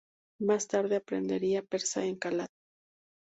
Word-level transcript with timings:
Más 0.39 0.67
tarde 0.67 0.95
aprendería 0.95 1.61
persa 1.61 2.03
en 2.03 2.15
Kalat. 2.15 2.49